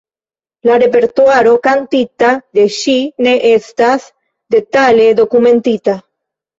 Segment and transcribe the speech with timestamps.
[0.69, 2.97] La repertuaro kantita de ŝi
[3.29, 4.11] ne estas
[4.59, 6.01] detale dokumentita.